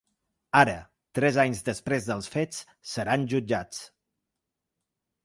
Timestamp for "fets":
2.37-2.63